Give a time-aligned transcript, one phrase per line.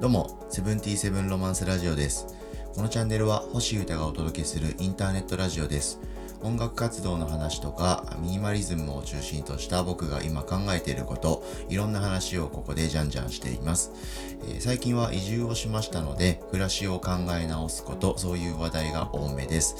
[0.00, 2.26] どうも、セブンティーセブンロマンスラジオです。
[2.74, 6.00] このチャンネルは星歌がお届けするインターネットラジオです。
[6.44, 13.92] 音楽活動の話とか、ミニマリズムを中心とした僕が今考えていること、いろんな話をここでじゃんじゃんしています。
[14.46, 19.76] えー最近は移住をしましたので、暮らしを考え直すこと、そういう話題が多めです。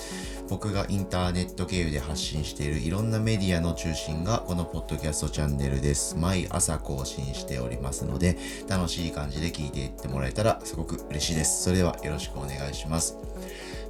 [0.49, 6.17] 僕がインターネット経由で発信しているいろんなメディアの中心がこのポッドキャストチャンネルです。
[6.17, 8.39] 毎朝更新しておりますので、
[8.69, 11.63] 楽しい感じで聞いていってもらえたらすごく嬉しいです。
[11.63, 13.17] それではよろしくお願いします。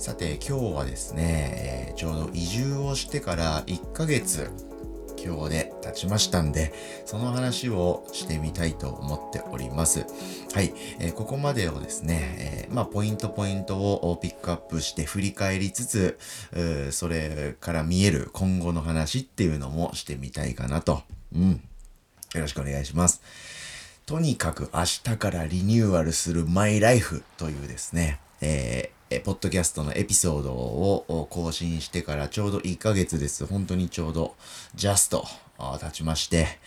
[0.05, 4.51] さて、今日はですね、えーちょうど移住をしてから1ヶ月、
[5.17, 6.75] 今日で経ちましたんで、
[7.07, 10.05] その話をしてみたいと思っております。
[10.53, 16.19] はい、えーここまでをですね、えーまあ、ポイントポイントをピックアップして振り返りつつ、
[16.91, 21.01] それから見える今後の話っていうのもしてみたいかなと。
[21.35, 21.53] うん。
[22.35, 23.23] よろしくお願いします。
[24.05, 33.47] とにかく明日からリニューアルするマイライフというですね、えーえポッドキャストのエピソードを更新してからちょうど1ヶ月です。
[33.47, 34.35] 本当にちょうど
[34.75, 35.27] ジャスト
[35.59, 36.59] 経ちまして、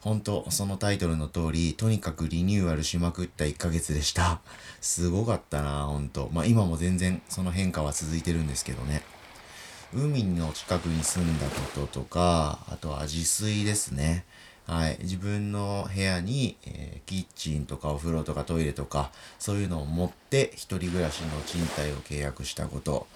[0.00, 4.40] 本当そのタイトルの通り、とにかくリニューアルしまくった1ヶ月でした。
[4.80, 9.02] すごかったな、本当まあ今も全然その変化は続いてるんですけどね。
[9.94, 14.24] 海の近くに住んだこととか、あとは自炊ですね。
[14.66, 14.98] はい。
[15.00, 23.06] 自分の部屋に、えーキッチンとかお風呂とかトイレとか、そういうのを持って一人暮らしの賃貸を契約したこと。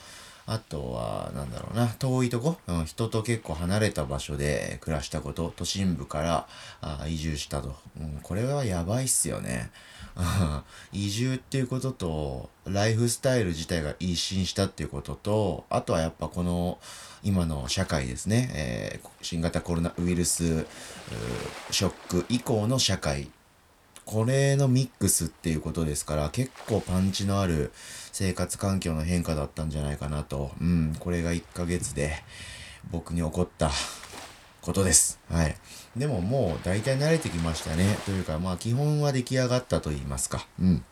[0.50, 6.48] あとは、なんだろうな、遠いとこ、うん、人と結構離れた場所で暮らしたこと、都心部から
[6.80, 8.18] あ移住したと、うん。
[8.20, 9.70] これはやばいっすよね。
[10.92, 16.80] 移住っていうことと、ライフスタイル自体が一新したっていうことと、あとはやっぱこの
[17.22, 20.66] 今の社会ですね、えー新型コロナウイルス
[21.70, 23.30] ショック以降の社会
[24.11, 27.70] これのミックスっていうことですから、結構パンチのある
[28.11, 30.50] 生活環境の変化だったんじゃないかなと。
[30.61, 32.17] うん、これが1ヶ月で
[32.90, 33.70] 僕に起こった
[34.62, 35.20] ことです。
[35.30, 35.55] はい。
[35.96, 37.98] でももう大体慣れてきましたね。
[38.05, 40.45] というか、まあ基本は出来上がったと言いますか。
[40.61, 40.84] うん。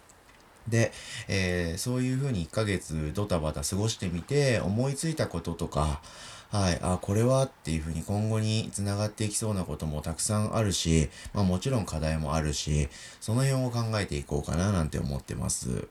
[0.68, 0.92] で、
[1.26, 6.02] えーそういうふうに1ヶ月ドタバタ過ごしてみて、思いついたこととか、
[6.50, 12.88] はい、あ、これはっていうふうに今後につながっていきそうなこともたくさんあるし、まあもちろん課題もあるし、
[13.20, 15.88] その辺を考えていこうかななんて思ってます。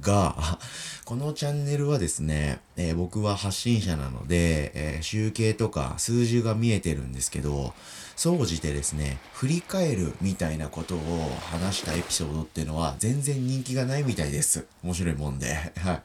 [0.00, 0.58] が、
[1.04, 7.72] このチャンネルはですね、えー僕は発信者なので、えー集計とか数字が見えてるんですけど、
[8.16, 14.66] 総じてですね、振り返るみたいなことを話したエピソードっていうのは全然人気がないみたいです。
[14.82, 15.54] 面白いもんで。
[15.80, 16.02] はい。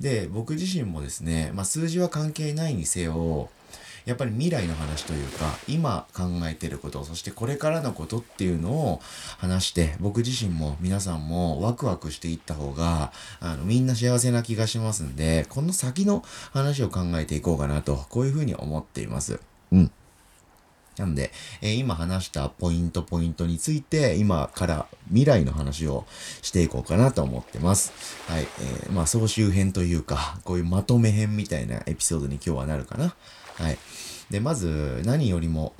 [0.00, 3.50] で、僕自身もですね、まあ数字は関係ないにせよ、
[4.06, 9.00] やっぱり未来の話というか、今考えてること、そしてこれからのことっていうのを
[9.38, 19.38] 話して、僕自身も皆さんもワクワクしていった方が、あの、みんな幸せな気がしますんで、この先の話を考えていこうかなと、こういうふうに思っています。
[19.70, 19.90] うん。
[21.00, 26.04] なんで、えー今話したポイントポイントについて、今から未来の話を
[26.42, 27.92] していこうかなと思ってます。
[28.28, 28.42] はい。
[28.42, 33.14] えーまあ、総集編というか、こういうまとめ編みたいなエピソードに今日はなるかな。
[33.54, 33.78] はい。
[34.30, 35.72] で、まず、何よりも、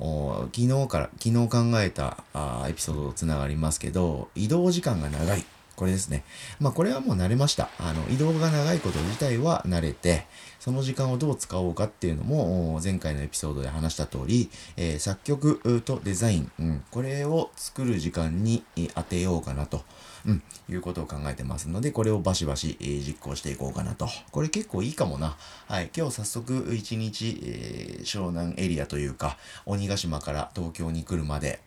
[0.55, 5.45] 昨日から、昨日考えたあエピソードとつながりますけど、移動時間が長い。
[5.81, 6.23] これですね。
[6.59, 7.71] まあこれはもう慣れました。
[7.79, 10.27] あの、移動が長いこと自体は慣れて、
[10.59, 19.81] その時間をどう使おうかっていうのも、前回のエピソードで話した通り、えー作曲とデザイン、うん、これを作る時間に当てようかなと、
[20.25, 24.07] うん、いうことを考えてますので、これをバシバシ、えー実行していこうかなと。
[24.31, 25.37] これ結構いいかもな。
[25.67, 25.89] はい。
[25.95, 31.59] 今日早速一日、えー湘南エリアというか、鬼ヶ島から東京に来るまで、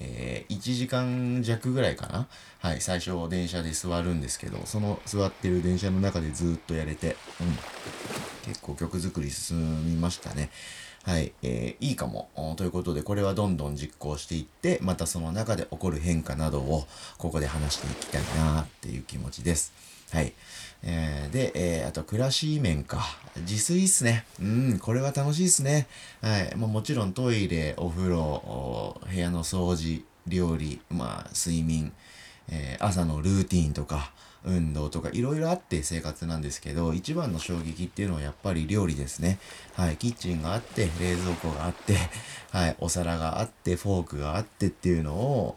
[0.00, 2.26] えー1時間弱ぐらいかな。
[2.58, 2.80] はい。
[2.80, 7.56] 最初電車で座るんですけど、その座ってる電車の中でずっとやれて、うん。
[8.46, 10.50] 結構曲作り進みましたね。
[11.04, 11.32] はい。
[11.42, 12.28] えーいいかも。
[12.56, 19.72] ということで、これはどんどん実行していって、またその中で起こる変化などを、ここで話していきたいなっていう気持ちです。
[20.12, 20.32] はい。
[20.82, 23.00] えーで、えーあと、暮らし面か。
[23.38, 24.26] 自炊っすね。
[24.40, 25.86] うん、これは楽しいっすね。
[26.20, 26.54] はい。
[26.56, 31.92] まあ、もちろんトイレ、お風呂、部屋の掃除、料理、まあ、睡眠、
[32.48, 34.12] えー朝のルーティンとか、
[34.44, 39.38] 運動とかいろいろあって生活なんですけど、一番の衝撃っていうのはやっぱり料理ですね。
[39.74, 41.96] はい、キッチンがあって、冷蔵庫があって、
[42.50, 45.56] はい、お皿があって、フォークがあってっていうのを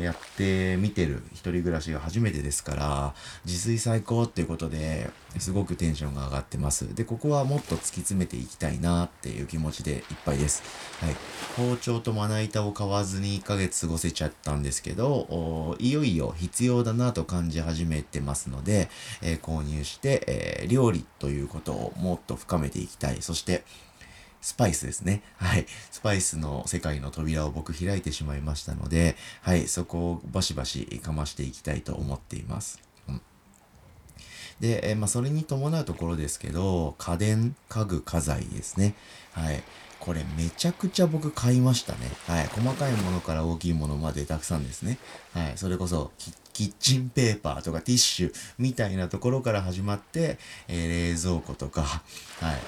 [0.00, 3.14] やってみてる一人暮らしが初めてですから、
[3.44, 6.94] 自炊最高っていうことですごくテンションが上がってます。
[6.94, 10.62] で、ここはもっと突き詰めていきたいなっていう気持ちでいっぱいです。
[11.00, 11.16] はい。
[11.56, 18.90] 包丁とまな板を買わずに1ヶ月過ごせちゃったんですけど、いよいよ必要だなと感じ始めてますので、
[19.22, 23.22] えー、購入して、えー、料理ということをもっと深めていきたい。
[23.22, 23.62] そして、
[24.40, 25.22] スパイスですね。
[25.36, 25.66] はい。
[25.90, 29.68] スパイスの世界の扉を僕開いてしまいましたので、はい。
[29.68, 32.80] そこをバシバシかましていきたいと思っています。
[33.06, 33.20] うん、
[34.58, 38.94] で、えまあ、それに伴うところですけど、家電、家具、家財ですね。
[39.32, 39.62] はい。
[40.00, 41.98] これめちゃくちゃ僕買いましたね。
[42.26, 42.46] はい。
[42.46, 44.98] 細かいものから大きいものまでたくさんですね。
[45.34, 45.52] はい。
[45.56, 46.10] それこそ
[46.52, 50.38] キッチンペーパーとかティッシュみたいなところから始まって、
[50.68, 52.58] えー、冷蔵庫とか、はい。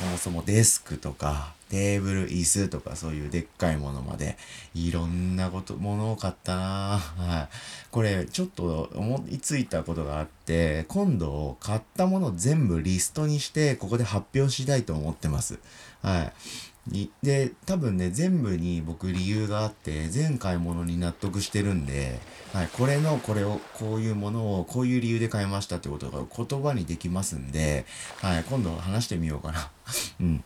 [0.00, 4.36] そもそもデスクとか、テーブル、椅子とかそういうでっかいものまで、
[4.74, 7.54] いろんなこと、ものを買ったなはい。
[7.90, 15.58] これ、ちょっと思いついたことがあって、今度、買ったもの全部リストにして、ここで発表したいと思ってます。
[16.02, 16.32] はい。
[17.22, 22.18] で、多分ね、全部に僕理由があって、全買い物に納得してるんで、
[22.52, 27.86] はい、これの、これを、こういうものを、こういう理由で買いましたってことが言葉にできますんで、
[28.20, 29.70] はい、今度話してみようかな。
[30.20, 30.44] うん。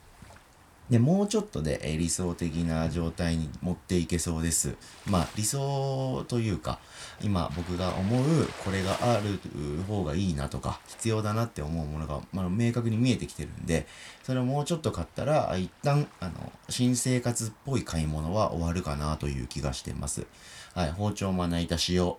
[0.91, 4.77] で、もうちょっとで、え理想的な状態に持っていけそうです。
[5.07, 6.79] まあ、理想というか、
[7.21, 9.41] 今僕が思う、これがある
[9.89, 13.87] 方がいいなとか、必要だなって思うものが、まあ、明確に見えてきてるんで、
[14.23, 20.27] それをもうちょっと買ったら、一旦、あの、新生活っぽい買い物は終わるかなという気がしてます。
[20.75, 22.15] はい、包丁、まな板、塩、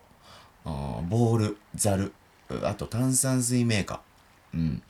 [0.65, 2.11] ボール、ザル、
[2.63, 4.57] あと炭酸水メーカー。
[4.57, 4.83] うん。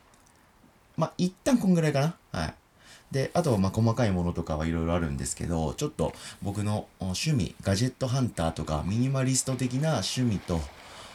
[0.95, 2.15] まあ、一旦こんぐらいかな。
[2.31, 2.55] はい。
[3.11, 10.59] で、あとま細かいものとかはいろいろあるんですけど、ちょっと僕の趣味、ガジェットハンターとかミニマリスト的な趣味と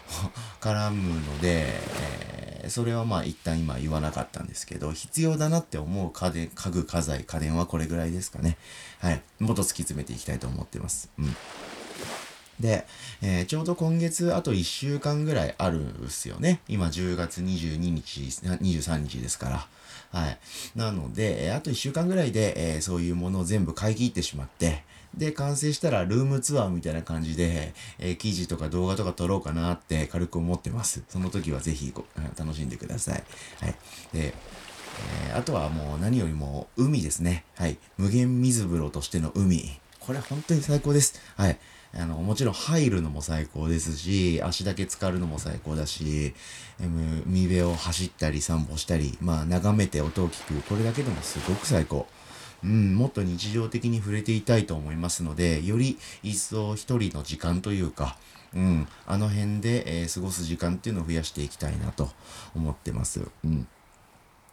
[0.61, 1.67] 絡むので、
[2.01, 8.57] えー、それはまあ一旦今言わなかったんですけど、必要だなって思う家電、家具、家財、家電はこれぐらいですかね。
[9.01, 9.23] はい。
[9.39, 11.11] もっと突き詰めていきたいと思ってます。
[11.19, 11.37] うん。
[12.61, 12.87] で、
[13.21, 16.61] えー、ちょうど今月あと1週間ぐらいあるんですよね。
[16.69, 19.67] 今10月22日、23日ですから。
[20.13, 20.39] はい。
[20.77, 24.85] なので、あと1週間ぐらいで、えー、そういうものを全部買い切ってしまって、
[25.17, 31.03] で、完成したらルームツアーみたいな感じで、えー、記事とか動画とか撮ろうかなって軽く思ってます。
[31.09, 31.93] その時はぜひ
[32.39, 33.25] 楽しんでください。
[33.61, 33.75] はい。
[34.13, 34.35] で、
[35.29, 37.45] えー、あとはもう何よりも海ですね。
[37.57, 37.79] はい。
[37.97, 39.81] 無限水風呂としての海。
[40.01, 41.21] これ本当に最高です。
[41.37, 41.59] はい。
[41.95, 46.35] あの、もちろん入るのも最高ですし、足だけ浸かるのも最高だし、
[46.81, 52.07] 海辺を走ったり散歩したり、まあ眺めて音を聞く、これだけでもすごく最高。
[52.65, 58.17] うん、もっと日常的に触れていたいと思いますので、より一層一人の時間というか、
[58.55, 62.11] うん、あの辺で、えー、過ごす時間っていうのを増やしていきたいなと
[62.55, 63.23] 思ってます。
[63.45, 63.67] うん。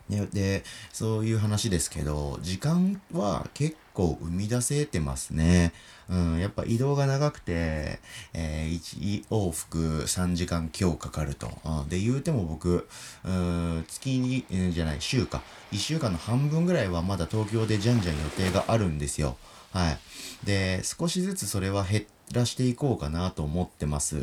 [0.10, 5.74] で、でそういう話ですけど、時間は結構生み出せてますね。
[6.10, 8.00] うん、やっぱ移動が長くて、
[8.34, 11.52] えー、1往復3時間強かかると。
[11.64, 12.88] うん、で、言うても僕、
[13.24, 15.44] うん、月に、じゃない、週か。
[15.72, 19.38] 1週間の半分ぐらいはまだ東京でじゃんじゃん予定があるんですよ。
[19.72, 20.00] はい。
[20.44, 24.18] で、少しずつそれは減ってらしていこうかなと思ってます。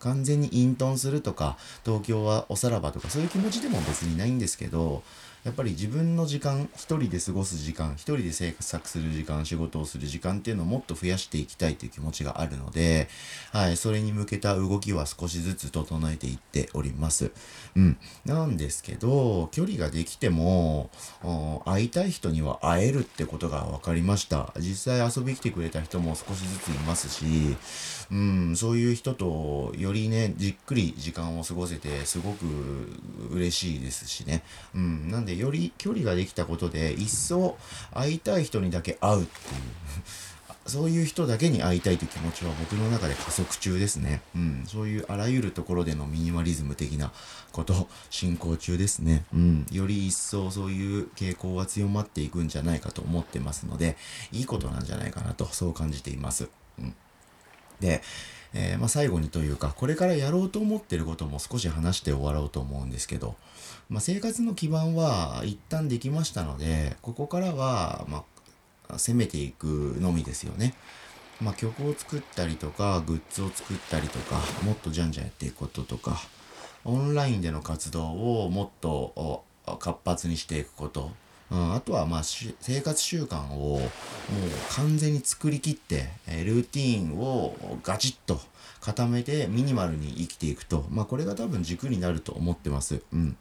[0.00, 5.02] 完全に隠遁するとか、東京はおさらばとか、そういう気持ちでも別にないんですけど、
[5.44, 13.08] やっぱり自分の時間、一人で過ごす時間、一人で生活する時間、仕事をする時間っていうのをもっと増やしていきたいという気持ちがあるので、
[13.52, 17.30] はい、それに向けた動きは少しずつ整えていっております。
[17.76, 17.98] うん。
[18.24, 20.88] なんですけど、距離ができても、
[21.66, 24.54] 会いたい人には会えるってことが分かりました。
[24.58, 27.24] 実際遊び来てくれた人も少しずついますし、
[28.10, 32.46] うん、そういう人とよりね、じっくり時間を過ごせて、すごく
[33.30, 34.42] 嬉しいですしね。
[34.74, 37.56] うん、なんでより距離ができたことで一層
[37.92, 39.62] 会いたい人にだけ会うっていう
[40.66, 44.22] そういう人だけに会いたいという気持ちは僕の中で加速中ですね。
[44.34, 44.64] うん。
[44.66, 47.12] そういうあらゆるところでのミニマリズム的な
[47.52, 49.24] こと進行中ですね。
[49.34, 49.66] うん。
[49.70, 53.98] より一層そういう傾向は強まっていくんじゃないかと思ってますので、
[54.32, 56.48] いいことなんじゃないかなと、そう感じています。
[56.78, 56.94] うん。
[57.80, 58.02] で、
[58.54, 63.34] えー、まあ、最後にというか、これからやろうと思ってることも少し話して終わろうと思うんですけど、
[63.90, 68.24] まあ、生活の基盤は一旦できましたので、ここからは、ま
[68.88, 70.74] あ、攻めていくのみですよね。
[71.40, 76.20] まあ、曲を作ったりとか、グッズを作ったりとか、もっとじゃんじゃんやっていくこととか、
[76.84, 79.44] オンラインでの活動をもっと
[79.80, 81.10] 活発にしていくこと、
[81.50, 83.88] うん、あとはまあ生活習慣をもう
[84.70, 88.40] 完全に作りきって、ルーティーンをガチッと
[88.80, 93.02] 固めてミニマルに生きていくと、まあこれが多分軸になると思ってます。
[93.12, 93.36] うん。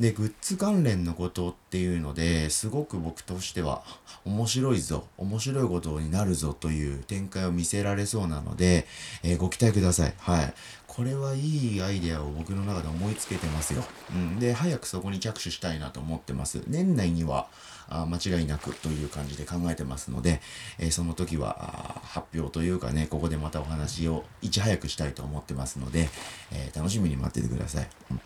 [0.00, 3.82] で、グッズ関連のことっていうのですごく僕としては
[4.24, 8.86] 面白いぞ、面白いことになるぞという展開を見せられそうなので、
[9.22, 10.14] えー、ご期待ください。
[10.18, 10.54] はい。
[10.90, 13.84] これはいいアイデアを僕の中で思いつけてますよ。
[14.12, 14.40] うん。
[14.40, 16.62] で、早くそこに着手したいなと思ってます。
[16.66, 17.46] 年内には
[17.88, 20.40] あ間違いなくという感じで考えてますので、
[20.80, 26.08] えー、その時は発表というかね、ここでまたお話をいち早くしたいと思ってますので、
[26.52, 27.88] えー、楽しみに待っててください。
[28.10, 28.20] うん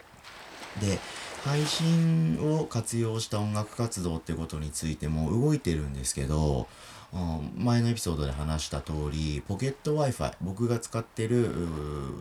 [0.80, 0.98] で、
[1.44, 6.66] 配信を活用した音楽活動ってことについても動いてるんですけど、
[7.14, 11.48] うん、前のエピソードで話した通り、ポケット Wi-Fi、僕が使ってる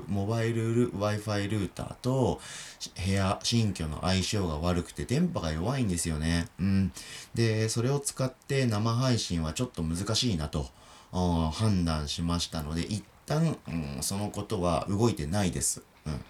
[0.07, 2.39] モバイル Wi-Fi ルーターと
[3.03, 6.47] 部屋、新居の相性が悪くて電波が弱いんですよね。
[6.59, 6.91] うん。
[7.33, 10.67] で、それを使って生配信はちょっと難しいなと、
[11.11, 15.81] 判断しましたので、一旦、うん、そのことは動いてないです。
[16.05, 16.23] うん。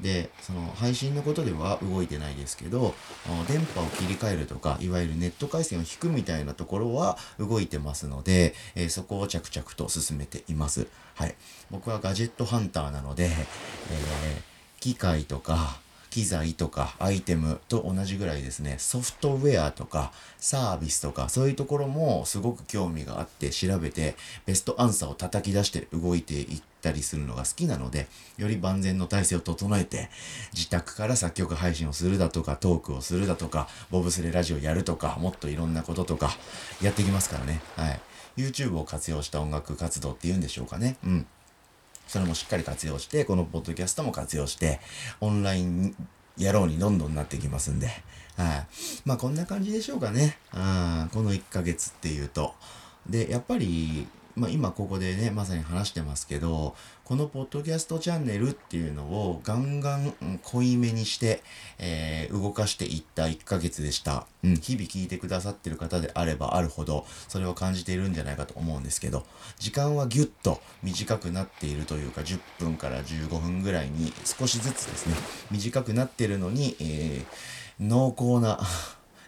[0.00, 2.94] で、その配信のことでは動いてないですけど、
[3.48, 10.86] 電波を切り替えるとか、いわゆるネット回線を引くみたいなところは動いてますので、えー、そこを着々と進めています。
[11.14, 11.34] はい。
[11.70, 15.78] 僕はガジェットハンターなので、えー、機械とか、
[16.10, 30.08] 機材とかアイテムと同じぐらいですね、ソフトウェアとかサービスとかそういうところもすごく興味があって調べてベストアンサーを叩き出して動いていったりするのが好きなので、より万全の体制を整えて
[30.52, 36.30] 自宅から作曲配信をするだとかトークをするだとかボブスレラジオやるとかもっといろんなこととか
[36.82, 37.60] やっていきますからね。
[37.76, 38.00] はい。
[38.36, 40.96] YouTube を活用した音楽活動っていうんでしょうかね。
[41.04, 41.26] うん。
[42.08, 44.80] それもしっかり活用して、このポッドキャストも活用して、
[45.20, 45.94] オンライン
[46.38, 48.66] 野郎にどんどんなってきますんで、はい。
[49.04, 50.38] まあこんな感じでしょうかね。
[50.52, 52.54] あこの1ヶ月っていうと。
[53.08, 61.42] で、やっぱり、まあ、今ここでね、まさに話してますけど、このポッドキャストチャンネルっていうのをガンガン濃いめにして、
[61.78, 64.26] えー、動かしていった1ヶ月でした。
[64.44, 69.26] うん、日々聞いてくださってる方であればあるほど、それを感じているんじゃないかと思うんですけど、
[69.58, 75.16] 時間はギュッと短くなっているというか、10分から15分ぐらいに少しずつですね、
[75.50, 78.60] 短くなってるのに、えー、濃厚な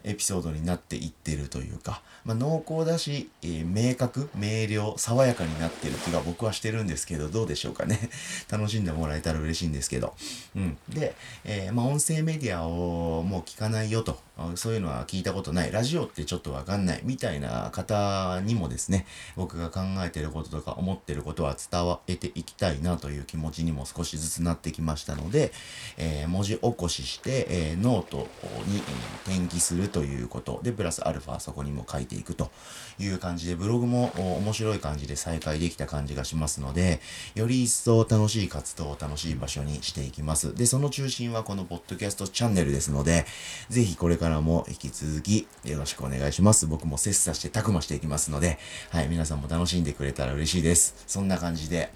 [0.04, 8.10] エピソードになっていってるというか、まあ、濃厚だし、えー、明確、明瞭、爽やかになってる気が僕はしてるんですけど、どうでしょうかね。
[8.50, 10.14] 楽しんでもらえたら嬉しいんですけど。
[10.56, 10.78] うん。
[10.88, 11.14] で、
[11.44, 14.20] えー、まあ、音声メディアをもう聞かないよと、
[14.56, 19.06] そういうのは聞いたことない、ラジオってちょっとわかんない、みたいな方にもですね、
[19.36, 25.52] 僕が考えてることとか思ってることは伝わえていきたいなという気持ちにも少しずつなってきましたので、
[25.96, 28.28] えー、文字起こしして、えー、ノート
[28.66, 32.50] にえ転記するということで、プラスアルファそこにも書いていくと
[32.98, 37.00] いう感じで、ブログも面白い感じで再開できた感じがしますので、
[37.34, 40.54] より一層楽しい活動を楽しい場所にしていきます。
[40.54, 43.26] で、その中心はこのポッドキャストチャンネルですので、
[43.68, 46.68] ぜひこれからからも引き続きよろしくお願いします。
[46.68, 48.58] 僕も切磋してたくましていきますので、
[48.90, 50.94] はい、皆さんも楽しんでくれたら嬉しいです。
[51.08, 51.90] そんな感じで、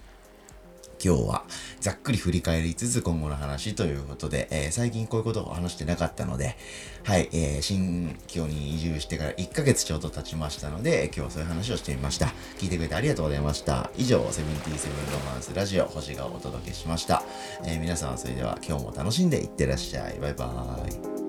[1.03, 1.43] 今日は
[1.81, 6.55] ざっくり振り返りつつ今後の話ということで、えー、最近こういうことを話してなかったので、
[7.03, 12.33] はい、えー、新居に移住してから1ヶ月ちょうど経ちましたので、今日はそういう話をしてみました。
[12.57, 13.91] 聞いてくれてありがとうございました。
[13.97, 17.23] 以上、セブンティーセブンロマンスラジオ、星がお届けしました。
[17.63, 20.19] えー、皆さんそれでは今日も楽しんでいってらっしゃい。
[20.19, 21.24] バイバーイ。